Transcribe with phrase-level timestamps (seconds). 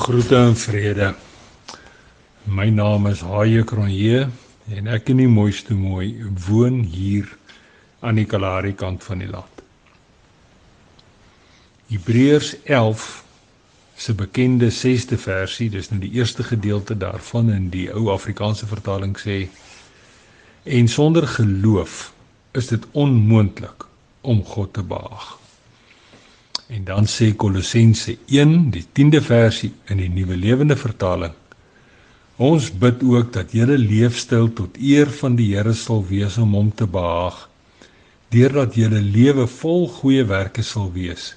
[0.00, 1.14] Groete en vrede.
[2.48, 4.28] My naam is Haie Kronje
[4.72, 6.14] en ek in die mooiste mooi
[6.46, 7.28] woon hier
[8.00, 9.60] aan die Kalahari kant van die land.
[11.92, 13.04] Hebreërs 11
[14.00, 19.12] se bekende 6de versie, dis nou die eerste gedeelte daarvan in die ou Afrikaanse vertaling
[19.20, 19.42] sê
[20.64, 22.06] en sonder geloof
[22.56, 23.84] is dit onmoontlik
[24.24, 25.39] om God te behaag.
[26.70, 31.34] En dan sê Kolossense 1, die 10de versie in die Nuwe Lewende Vertaling.
[32.38, 36.70] Ons bid ook dat julle leefstyl tot eer van die Here sal wees om hom
[36.70, 37.48] te behaag,
[38.30, 41.34] deurdat julle lewe vol goeie werke sal wees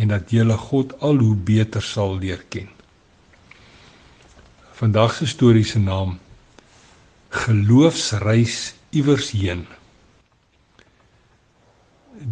[0.00, 2.70] en dat julle God al hoe beter sal leer ken.
[4.80, 6.16] Vandag se storie se naam
[7.36, 9.66] Geloofsreis iewers heen.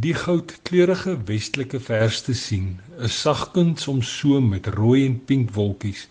[0.09, 2.69] Die goudkleurige westelike vers te sien,
[3.05, 6.07] is sagkens om so met rooi en pink wolkies,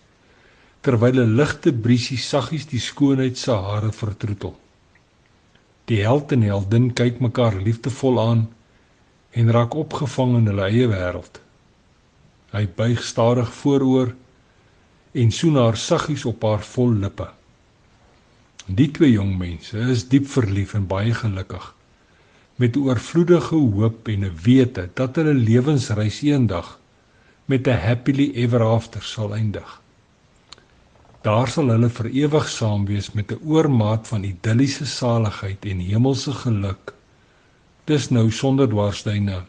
[0.86, 4.52] terwyl 'n ligte briesie saggies die skoonheid se hare vertroetel.
[5.90, 8.44] Die held en heldin kyk mekaar liefdevol aan
[9.32, 11.40] en raak opgevang in hulle eie wêreld.
[12.54, 14.14] Hy buig stadig vooroor
[15.12, 17.26] en soen haar saggies op haar vol lippe.
[18.66, 21.74] Die twee jong mense is diep verlief en baie gelukkig
[22.58, 26.78] met oorvloedige hoop en 'n wete dat hulle lewensreis eendag
[27.44, 29.80] met 'n happily ever after sal eindig.
[31.20, 36.32] Daar sal hulle vir ewig saam wees met 'n oormaat van idilliese saligheid en hemelse
[36.32, 36.92] geluk.
[37.84, 39.42] Dis nou sonder dwarsduine,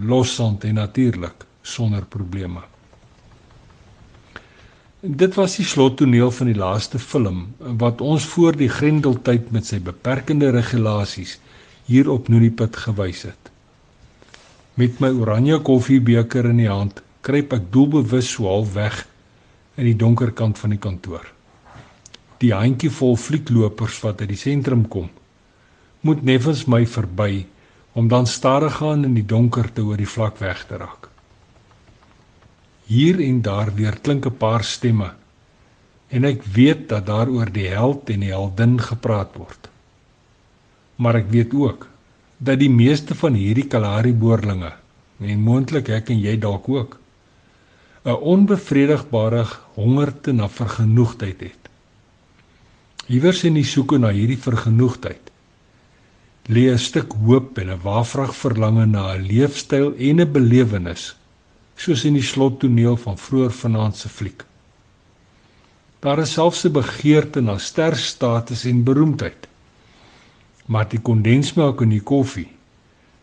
[0.00, 2.60] lossand en natuurlik sonder probleme.
[5.00, 9.80] Dit was die slottoneel van die laaste film wat ons voor die Grendeltyd met sy
[9.80, 11.38] beperkende regulasies
[11.88, 13.48] hier op Nuniput gewys het.
[14.76, 19.00] Met my oranje koffiebeker in die hand, kruip ek doelbewus so half weg
[19.80, 21.24] in die donker kant van die kantoor.
[22.44, 25.08] Die handjievol fliklopers wat uit die sentrum kom,
[26.04, 27.46] moet neffens my verby
[27.98, 31.08] om dan stadig gaan in die donkerte oor die vlak weg te raak.
[32.86, 35.10] Hier en daar weer klink 'n paar stemme
[36.08, 39.68] en ek weet dat daar oor die held en die heldin gepraat word
[40.98, 41.86] maar ek weet ook
[42.38, 44.72] dat die meeste van hierdie Kalahari boerlinge
[45.18, 46.98] en moontlik ek en jy dalk ook
[48.04, 49.44] 'n onbevredigbare
[49.74, 51.62] hongerte na vergenoegdheid het.
[53.06, 55.30] Iewers in die soeke na hierdie vergenoegdheid
[56.48, 61.16] lê 'n stuk hoop en 'n waafrag verlange na 'n leefstyl en 'n belewenis
[61.76, 64.44] soos in die slottoneel van vroeër vanaand se fliek.
[66.00, 69.48] Daar is selfs 'n begeerte na sterstatus en beroemdheid
[70.68, 72.48] maar die kondensmelk in die koffie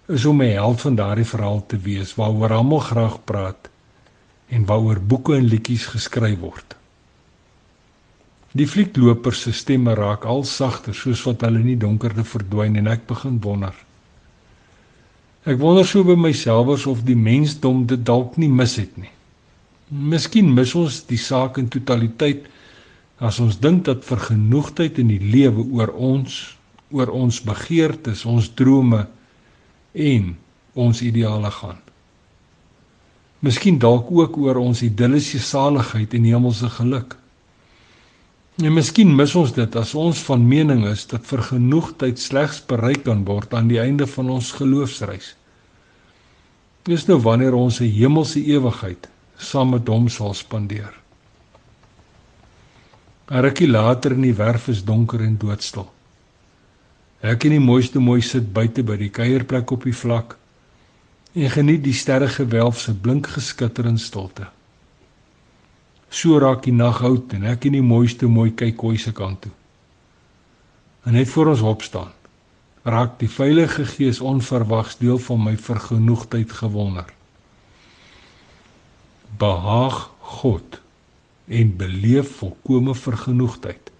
[0.10, 3.70] is om 'n held van daardie verhaal te wees waaroor almal graag praat
[4.50, 6.76] en waaroor boeke en liedjies geskryf word.
[8.52, 12.88] Die fliekloper se stemme raak al sagter soos wat hulle in die donkerte verdwyn en
[12.88, 13.74] ek begin wonder.
[15.46, 19.12] Ek wonder so by myself of die mensdom dit dalk nie mis het nie.
[19.90, 22.48] Miskien mis ons die saak in totaliteit
[23.20, 26.56] as ons dink dat vergenoegdheid in die lewe oor ons
[26.91, 29.06] oor ons begeertes, ons drome
[29.94, 30.35] en
[30.73, 31.79] ons ideale gaan.
[33.46, 37.16] Miskien dalk ook oor ons idilliese saligheid en hemelse geluk.
[38.63, 43.25] En miskien mis ons dit as ons van mening is dat vergenoegdheid slegs bereik kan
[43.28, 45.34] word aan die einde van ons geloofsreis.
[46.88, 50.94] Dis nou wanneer ons 'n hemelse ewigheid saam met hom sal spandeer.
[53.29, 55.95] 'n Rukkie later in die werf is donker en doodstil.
[57.25, 60.36] Ek en die mooiste mooi sit buite by die kuierplek op die vlak
[61.34, 64.46] en geniet die sterregewelf se blink geskitter in stilte.
[66.14, 69.41] So raak die nag oud en ek en die mooiste mooi kyk koi se kant
[69.41, 69.52] toe.
[71.06, 72.14] En net voor ons opstaan,
[72.85, 77.09] raak die Heilige Gees onverwags deel van my vergenoegdheid gewonder.
[79.41, 80.81] Behaag God
[81.50, 83.91] en beleef volkomme vergenoegdheid.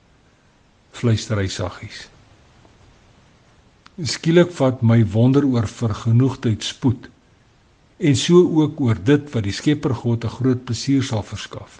[0.96, 2.06] Fluister hy saggies.
[3.96, 7.06] Skielik vat my wonder oor vergenoegdheid spoed
[7.98, 11.80] en so ook oor dit wat die Skepper God 'n groot plesier sal verskaf.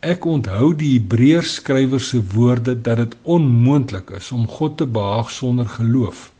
[0.00, 5.30] Ek onthou die Hebreërs skrywer se woorde dat dit onmoontlik is om God te behaag
[5.30, 6.32] sonder geloof.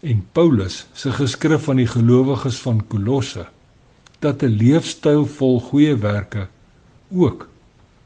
[0.00, 3.46] En Paulus se geskrif aan die gelowiges van Kolosse
[4.20, 6.48] dat 'n leefstyl vol goeie werke
[7.10, 7.48] ook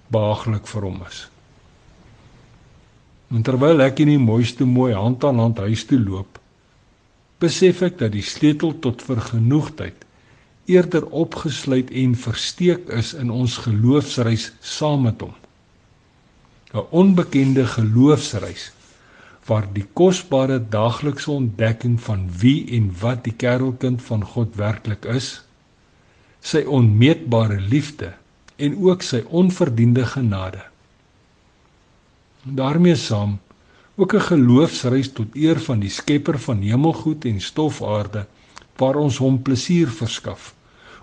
[0.09, 1.29] behaaglik vir hom is.
[3.29, 6.39] En terwyl ek in die mooiste mooi hand aan hand huis toe loop,
[7.43, 10.07] besef ek dat die sleutel tot vergenoegdheid
[10.69, 15.37] eerder opgesluit en versteek is in ons geloofsreis saam met hom.
[16.75, 18.73] 'n Onbekende geloofsreis
[19.49, 25.29] waar die kosbare daaglikse ontdekking van wie en wat die kerelkind van God werklik is,
[26.41, 28.13] sy onmeetbare liefde
[28.57, 30.61] en ook sy onverdiende genade.
[32.55, 33.39] Daarmee saam
[33.97, 38.27] ook 'n geloofsreis tot eer van die Skepper van hemelgoed en stofaarde
[38.77, 40.55] waar ons hom plesier verskaf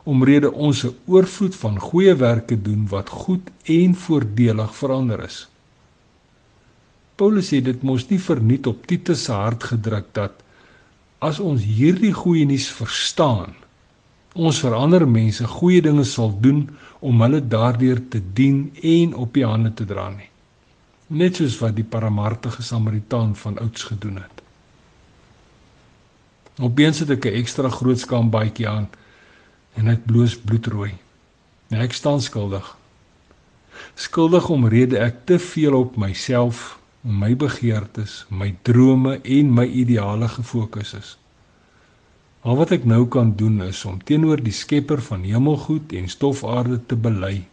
[0.05, 5.47] omrede ons 'n oorvloed van goeie werke doen wat goed en voordelig verander is.
[7.15, 10.31] Paulus sê dit mos nie verniet op Titus se hart gedruk dat
[11.19, 13.55] as ons hierdie goeie nuus verstaan,
[14.33, 16.69] ons vir ander mense goeie dinge sal doen
[16.99, 20.29] om hulle daardeur te dien en op die hande te dra nie.
[21.07, 24.41] Net soos wat die barmhartige Samaritaan van ouds gedoen het.
[26.57, 28.89] Opeens het ek 'n ekstra groot skambaadjie aan
[29.75, 30.93] en ek bloos bloedrooi.
[31.69, 32.77] En ek staan skuldig.
[33.95, 40.93] Skuldig omrede ek te veel op myself, my begeertes, my drome en my ideale gefokus
[40.93, 41.17] is.
[42.41, 46.79] Al wat ek nou kan doen is om teenoor die Skepper van hemelgoed en stofaarde
[46.85, 47.47] te bely.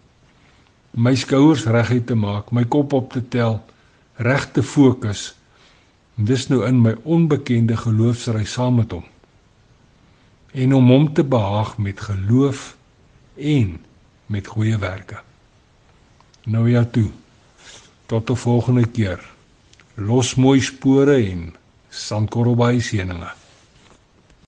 [0.92, 3.64] My skouers reguit te maak, my kop op te tel,
[4.16, 5.34] reg te fokus.
[6.14, 9.04] Dis nou in my onbekende geloofsreis saam met hom
[10.52, 12.76] en om hom te behaag met geloof
[13.34, 13.80] en
[14.26, 15.20] met goeie werke.
[16.44, 17.10] Nou ja toe.
[18.06, 19.30] Tot 'n volgende keer.
[19.94, 21.54] Los mooi spore en
[21.88, 23.41] sandkorrelbaai seëninge.